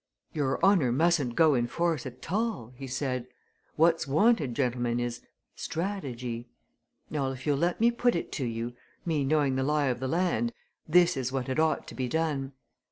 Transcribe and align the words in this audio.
"Your 0.33 0.59
honour 0.65 0.91
mustn't 0.91 1.35
go 1.35 1.53
in 1.53 1.67
force 1.67 2.07
at 2.07 2.31
all!" 2.31 2.73
he 2.75 2.87
said. 2.87 3.27
"What's 3.75 4.07
wanted, 4.07 4.55
gentlemen, 4.55 4.99
is 4.99 5.21
strategy! 5.55 6.49
Now 7.11 7.29
if 7.29 7.45
you'll 7.45 7.57
let 7.59 7.79
me 7.79 7.91
put 7.91 8.15
it 8.15 8.31
to 8.31 8.45
you, 8.45 8.73
me 9.05 9.23
knowing 9.23 9.57
the 9.57 9.63
lie 9.63 9.89
of 9.89 9.99
the 9.99 10.07
land, 10.07 10.53
this 10.89 11.15
is 11.15 11.31
what 11.31 11.45
had 11.45 11.59
ought 11.59 11.87
to 11.87 11.93
be 11.93 12.07
done. 12.07 12.53